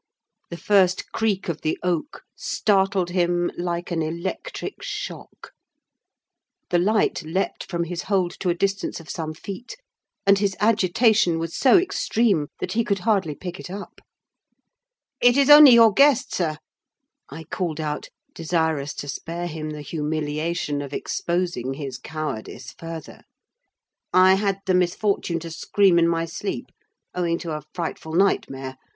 The 0.49 0.57
first 0.57 1.11
creak 1.11 1.47
of 1.47 1.61
the 1.61 1.77
oak 1.83 2.23
startled 2.35 3.11
him 3.11 3.51
like 3.55 3.91
an 3.91 4.01
electric 4.01 4.81
shock: 4.81 5.51
the 6.71 6.79
light 6.79 7.21
leaped 7.21 7.69
from 7.69 7.83
his 7.83 8.01
hold 8.09 8.31
to 8.39 8.49
a 8.49 8.55
distance 8.55 8.99
of 8.99 9.11
some 9.11 9.35
feet, 9.35 9.75
and 10.25 10.39
his 10.39 10.57
agitation 10.59 11.37
was 11.37 11.55
so 11.55 11.77
extreme, 11.77 12.47
that 12.59 12.71
he 12.71 12.83
could 12.83 12.97
hardly 13.05 13.35
pick 13.35 13.59
it 13.59 13.69
up. 13.69 14.01
"It 15.21 15.37
is 15.37 15.51
only 15.51 15.69
your 15.73 15.93
guest, 15.93 16.33
sir," 16.33 16.57
I 17.29 17.43
called 17.43 17.79
out, 17.79 18.09
desirous 18.33 18.95
to 18.95 19.07
spare 19.07 19.45
him 19.45 19.69
the 19.69 19.83
humiliation 19.83 20.81
of 20.81 20.93
exposing 20.93 21.75
his 21.75 21.99
cowardice 21.99 22.71
further. 22.71 23.21
"I 24.11 24.33
had 24.33 24.61
the 24.65 24.73
misfortune 24.73 25.37
to 25.41 25.51
scream 25.51 25.99
in 25.99 26.07
my 26.07 26.25
sleep, 26.25 26.71
owing 27.13 27.37
to 27.37 27.51
a 27.51 27.61
frightful 27.75 28.13
nightmare. 28.13 28.77